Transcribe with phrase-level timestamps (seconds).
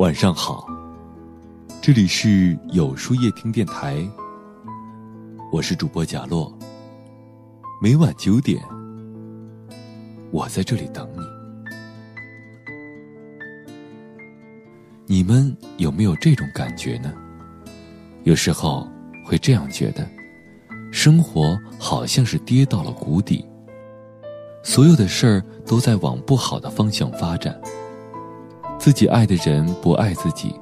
[0.00, 0.66] 晚上好，
[1.82, 4.02] 这里是有书夜听电台，
[5.52, 6.50] 我是主播贾洛。
[7.82, 8.58] 每晚九点，
[10.30, 11.20] 我在这里等你。
[15.04, 17.12] 你们有没有这种感觉呢？
[18.22, 18.88] 有时候
[19.26, 20.08] 会这样觉得，
[20.90, 23.44] 生活好像是跌到了谷底，
[24.62, 27.54] 所有的事儿都在往不好的方向发展。
[28.80, 30.54] 自己爱的人不爱自己，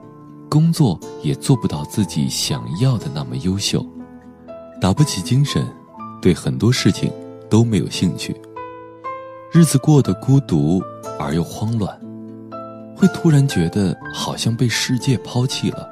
[0.51, 3.87] 工作也做不到自己想要的那么优秀，
[4.81, 5.65] 打不起精神，
[6.21, 7.13] 对很多事情
[7.49, 8.35] 都没有兴趣，
[9.53, 10.83] 日子过得孤独
[11.17, 11.97] 而又慌乱，
[12.97, 15.89] 会突然觉得好像被世界抛弃了，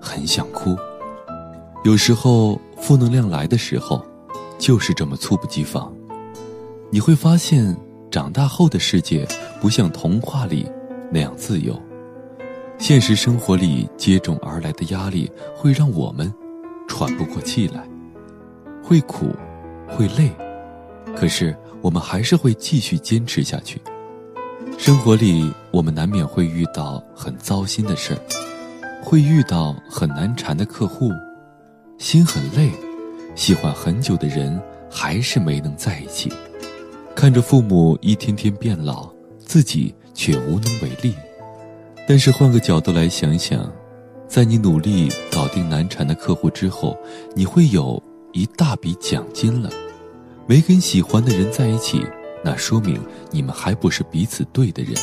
[0.00, 0.76] 很想哭。
[1.82, 4.00] 有时候负能量来的时候，
[4.56, 5.92] 就是这么猝不及防。
[6.90, 7.76] 你会发现，
[8.08, 9.26] 长大后的世界
[9.60, 10.64] 不像童话里。
[11.12, 11.76] 那样自由，
[12.78, 16.32] 现实生活里接踵而来的压力会让我们
[16.86, 17.84] 喘不过气来，
[18.82, 19.34] 会苦，
[19.88, 20.30] 会累，
[21.16, 23.80] 可是我们还是会继续坚持下去。
[24.78, 28.20] 生活里我们难免会遇到很糟心的事儿，
[29.02, 31.10] 会遇到很难缠的客户，
[31.98, 32.70] 心很累，
[33.34, 36.32] 喜欢很久的人还是没能在一起，
[37.16, 39.92] 看着父母一天天变老，自己。
[40.14, 41.14] 却无能为力。
[42.06, 43.70] 但是换个角度来想想，
[44.26, 46.96] 在你努力搞定难缠的客户之后，
[47.34, 49.70] 你会有一大笔奖金了。
[50.46, 52.04] 没跟喜欢的人在一起，
[52.44, 53.00] 那说明
[53.30, 54.94] 你们还不是彼此对的人。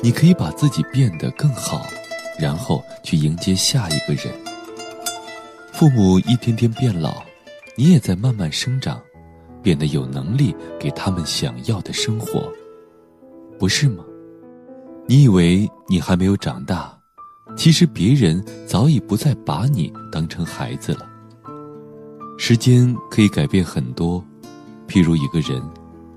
[0.00, 1.86] 你可以把自己变得更好，
[2.38, 4.32] 然后去迎接下一个人。
[5.72, 7.22] 父母一天天变老，
[7.76, 9.02] 你也在慢慢生长，
[9.62, 12.52] 变得有能力给他们想要的生活。
[13.58, 14.04] 不是吗？
[15.06, 16.96] 你以为你还没有长大，
[17.56, 21.06] 其实别人早已不再把你当成孩子了。
[22.38, 24.24] 时间可以改变很多，
[24.88, 25.62] 譬如一个人，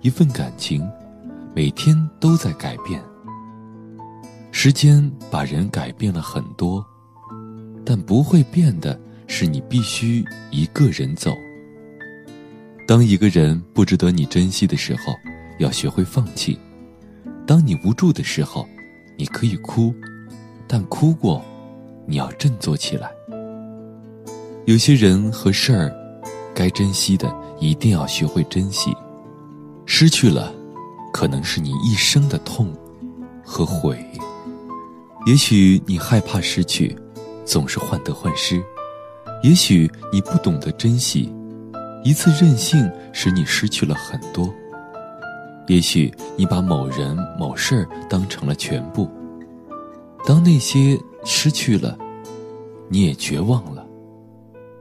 [0.02, 0.86] 一份感情，
[1.54, 3.04] 每天都在改变。
[4.52, 6.84] 时间把人改变了很多，
[7.86, 11.32] 但不会变的是你必须一个人走。
[12.88, 15.14] 当一个人不值得你珍惜的时候，
[15.60, 16.58] 要学会放弃。
[17.48, 18.68] 当你无助的时候，
[19.18, 19.96] 你可以哭，
[20.68, 21.42] 但哭过，
[22.06, 23.10] 你要振作起来。
[24.66, 25.96] 有些人和事儿，
[26.54, 28.94] 该珍惜的一定要学会珍惜，
[29.86, 30.54] 失去了，
[31.14, 32.76] 可能是你一生的痛
[33.46, 34.06] 和悔。
[35.26, 36.94] 也许你害怕失去，
[37.46, 38.60] 总是患得患失；
[39.42, 41.34] 也许你不懂得珍惜，
[42.04, 44.54] 一次任性使你失去了很多。
[45.68, 49.10] 也许你把某人某事儿当成了全部，
[50.26, 51.98] 当那些失去了，
[52.88, 53.86] 你也绝望了。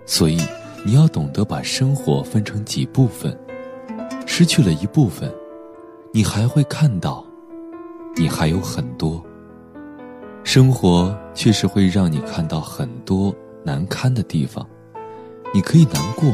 [0.06, 0.40] 所以
[0.84, 3.36] 你要懂得把生活分成几部分，
[4.26, 5.28] 失去了一部分，
[6.12, 7.24] 你还会看到，
[8.14, 9.20] 你还有很多。
[10.44, 14.64] 生活确实会让你看到很多难堪的地方，
[15.52, 16.32] 你可以难过，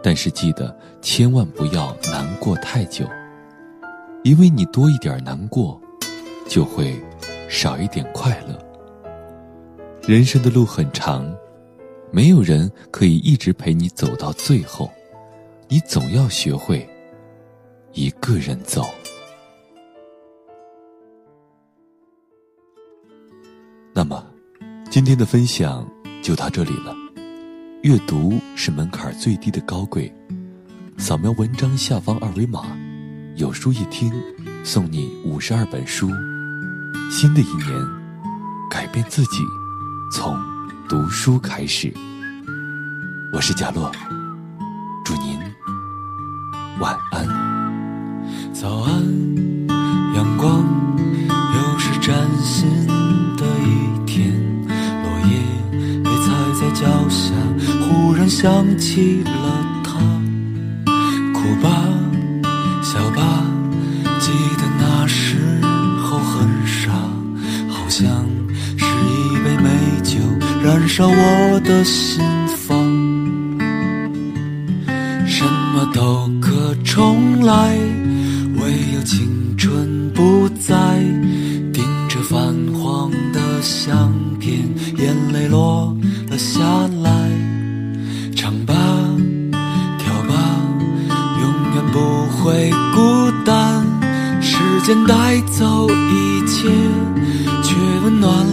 [0.00, 0.72] 但是记得
[1.02, 3.04] 千万不要难过太久。
[4.22, 5.80] 因为你多一点难过，
[6.46, 6.94] 就会
[7.48, 8.58] 少一点快乐。
[10.02, 11.34] 人生的路很长，
[12.10, 14.90] 没有人可以一直陪你走到最后，
[15.68, 16.86] 你总要学会
[17.92, 18.84] 一个人走。
[23.94, 24.24] 那么，
[24.90, 25.88] 今天的分享
[26.22, 26.94] 就到这里了。
[27.82, 30.12] 阅读是门槛最低的高贵，
[30.98, 32.76] 扫描文章下方二维码。
[33.36, 34.12] 有书一听，
[34.64, 36.10] 送你五十二本书。
[37.10, 37.66] 新的一年，
[38.70, 39.38] 改变自己，
[40.12, 40.36] 从
[40.88, 41.92] 读书开始。
[43.32, 43.90] 我是贾洛，
[45.04, 45.38] 祝您
[46.80, 47.26] 晚安。
[48.52, 48.92] 早安，
[50.14, 50.62] 阳光
[51.54, 52.68] 又是崭新
[53.36, 54.30] 的一天。
[54.66, 55.40] 落叶
[56.02, 57.32] 被踩在脚下，
[57.80, 59.69] 忽然想起了
[70.72, 72.22] 燃烧我的心
[72.56, 72.78] 房。
[75.26, 77.76] 什么都可重来，
[78.54, 80.76] 唯有青春不再。
[81.72, 84.60] 盯着泛黄的相片，
[84.96, 85.92] 眼泪落
[86.30, 86.60] 了下
[87.02, 87.28] 来。
[88.36, 88.72] 唱吧。
[89.98, 90.34] 跳吧，
[91.40, 91.98] 永远不
[92.38, 93.84] 会孤单。
[94.40, 94.56] 时
[94.86, 96.68] 间带走一切，
[97.60, 97.74] 却
[98.04, 98.46] 温暖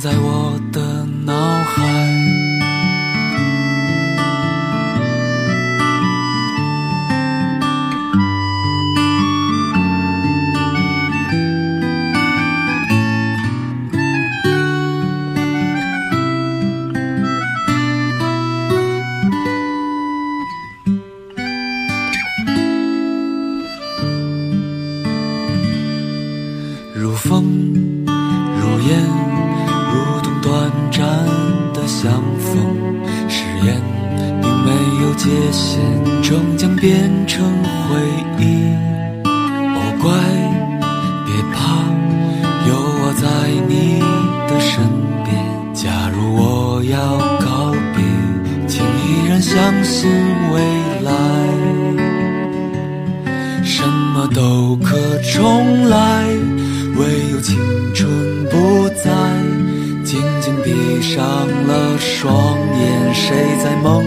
[0.00, 0.49] 在我
[35.22, 35.76] 界限，
[36.22, 38.00] 终将变成回
[38.38, 38.72] 忆。
[39.22, 40.08] 哦，乖，
[41.26, 41.60] 别怕，
[42.66, 43.28] 有我在
[43.68, 44.00] 你
[44.48, 44.80] 的身
[45.22, 45.28] 边。
[45.74, 46.96] 假如我要
[47.38, 48.02] 告别，
[48.66, 50.10] 请依然相信
[50.54, 50.56] 未
[51.04, 51.12] 来。
[53.62, 56.24] 什么都可重来，
[56.96, 57.58] 唯有青
[57.94, 58.08] 春
[58.46, 59.10] 不在。
[60.02, 60.72] 静静闭
[61.02, 64.02] 上了双眼，谁在梦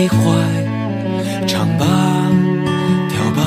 [0.00, 0.16] 徘徊？
[1.46, 1.84] 唱吧，
[3.10, 3.42] 跳吧，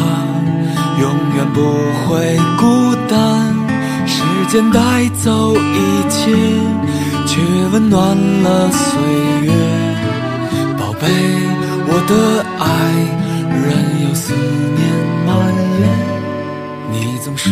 [1.00, 1.06] 永
[1.36, 1.62] 远不
[2.06, 3.18] 会孤单。
[4.06, 6.32] 时间带走一切，
[7.26, 7.42] 却
[7.72, 9.02] 温暖了岁
[9.42, 9.52] 月。
[10.78, 11.08] 宝贝，
[11.88, 12.66] 我的爱，
[13.50, 13.66] 任
[14.08, 14.34] 由思
[14.76, 14.82] 念
[15.26, 15.32] 蔓
[15.80, 15.82] 延，
[16.92, 17.50] 你总是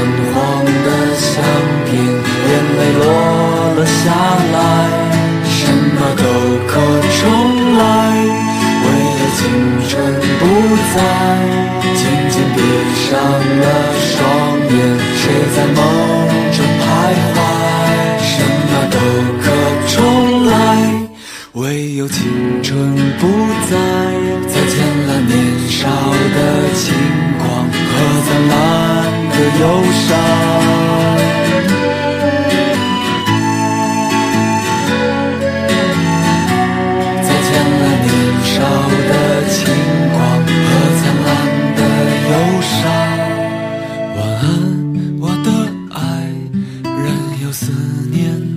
[0.00, 1.28] 泛黄的相
[1.84, 3.04] 片，眼泪落
[3.76, 4.00] 了下
[4.54, 4.56] 来。
[5.44, 6.24] 什么都
[6.66, 6.72] 可
[7.18, 7.22] 重
[7.76, 7.80] 来，
[8.82, 8.86] 为
[9.18, 9.38] 了青
[9.88, 9.92] 春
[10.40, 10.42] 不
[10.94, 10.96] 再，
[11.94, 12.00] 紧
[12.30, 12.58] 紧闭
[12.96, 13.08] 上
[13.60, 13.64] 了
[14.00, 14.16] 双
[47.52, 47.72] 思
[48.10, 48.49] 念